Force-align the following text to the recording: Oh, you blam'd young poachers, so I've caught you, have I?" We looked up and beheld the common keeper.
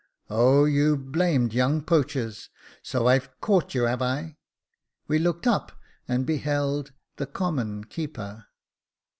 Oh, 0.31 0.65
you 0.65 0.97
blam'd 0.97 1.53
young 1.53 1.83
poachers, 1.83 2.49
so 2.81 3.05
I've 3.05 3.39
caught 3.39 3.75
you, 3.75 3.83
have 3.83 4.01
I?" 4.01 4.37
We 5.07 5.19
looked 5.19 5.45
up 5.45 5.73
and 6.07 6.25
beheld 6.25 6.91
the 7.17 7.27
common 7.27 7.83
keeper. 7.83 8.47